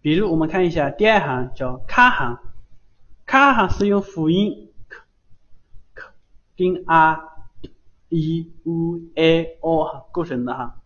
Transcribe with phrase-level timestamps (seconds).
[0.00, 2.38] 比如我们看一下第二行叫卡行，
[3.26, 6.04] 卡行是用辅音 k
[6.56, 7.20] k 跟 r
[8.10, 10.80] e u a o 构成的哈，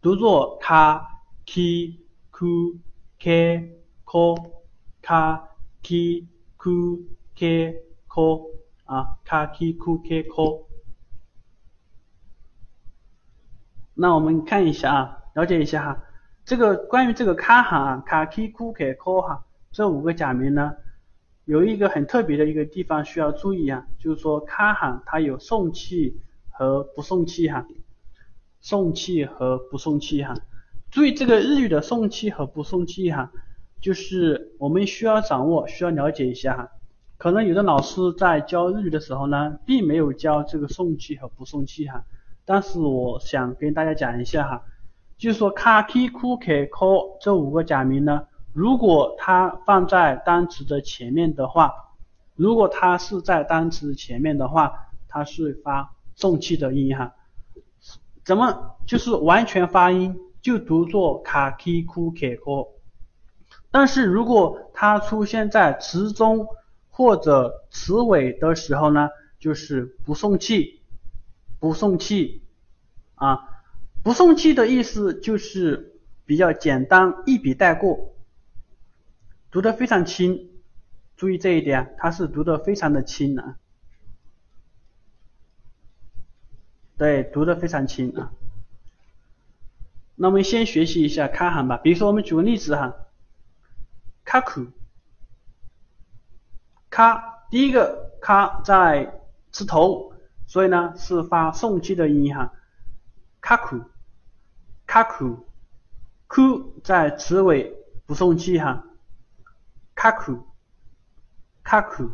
[0.00, 1.98] 读作卡 k
[2.30, 2.78] ku
[3.18, 4.52] k ko
[5.02, 5.50] 卡
[5.82, 7.04] k ku
[7.34, 8.50] k ko
[8.84, 10.66] 啊卡 k ku k ko。
[13.94, 16.07] 那我们看一下啊，了解一下哈。
[16.48, 20.72] 这个关于这个卡行啊，卡 k ku k ko 哈，这五个假名呢，
[21.44, 27.66] 有一个很特别的一个地方需要注意啊，就是说卡行它有送气和不送气哈，
[28.62, 30.34] 送气和不送气哈。
[30.90, 33.30] 注意这个日语的送气和不送气哈，
[33.82, 36.70] 就是我们需要掌握，需要了解一下哈。
[37.18, 42.04] 可能有的老师在教日语的时候呢，并没有教这个送气和不送气哈。
[42.46, 44.62] 但是我想跟大家讲一下哈，
[45.18, 51.72] 就是说卡 k ku k ko 这五个假名呢，如果它放在单词的前面的话，
[52.36, 57.14] 如果它是在单词前面的话，它是发送气的音哈。
[58.24, 62.68] 怎么就是完全发音就读作卡 k ku k ko，
[63.70, 66.46] 但是如果它出现在词中
[66.90, 70.76] 或者词尾的时候呢，就是不送气。
[71.60, 72.44] 不送气
[73.16, 73.40] 啊，
[74.08, 78.14] 不送气的意思就是比较简单，一笔带过，
[79.50, 80.48] 读得非常轻。
[81.14, 83.58] 注意这一点，它是读得非常的轻啊。
[86.96, 88.32] 对，读得非常轻啊。
[90.14, 92.94] 那我们先学习一下卡行吧，比如说我们举个例子哈，
[94.24, 94.68] 卡库，
[96.88, 99.20] 卡，第一个卡在
[99.52, 100.14] 词头。
[100.46, 102.54] 所以呢，是发送气的音哈，
[103.42, 103.82] 卡库，
[104.98, 105.46] 卡库，
[106.26, 107.72] 库在词尾
[108.04, 108.84] 不送气哈，
[109.94, 110.44] 卡库，
[111.62, 112.10] 卡库。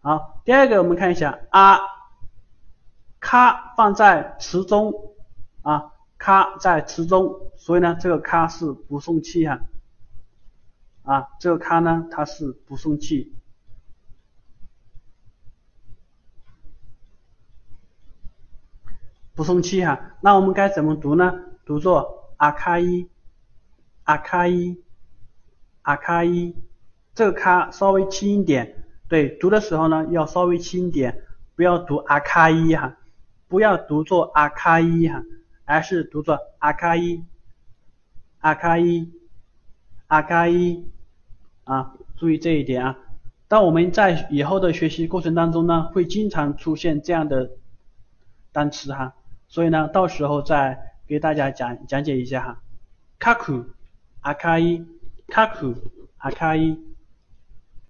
[0.00, 1.80] 好，第二个我们看一下啊，
[3.18, 5.16] 卡放在词中
[5.62, 9.60] 啊，卡在词中，所以呢，这个卡是不送气哈，
[11.02, 13.34] 啊，这个卡呢，它是不送气。
[19.34, 21.32] 不送气哈，那我们该怎么读呢？
[21.70, 23.08] 读作阿卡伊，
[24.02, 24.82] 阿卡伊，
[25.82, 26.56] 阿卡伊，
[27.14, 31.22] 这个卡稍微轻一点，对，读的时候呢要稍微轻一点，
[31.54, 32.96] 不要读阿卡伊哈，
[33.46, 35.22] 不要读作阿卡伊哈，
[35.64, 37.24] 而是读作阿卡伊，
[38.40, 39.12] 阿卡伊，
[40.08, 40.90] 阿卡伊，
[41.62, 42.98] 啊，注意这一点啊。
[43.46, 47.52] 当我们在以后的学习过程当中呢，会经常出现这样的
[48.50, 49.14] 单词哈。
[49.46, 52.62] 所以呢，到时候在给大家讲讲解一下哈。
[53.18, 53.64] 卡库
[54.20, 54.86] 阿卡伊，
[55.26, 55.74] 卡库
[56.18, 56.78] 阿卡伊。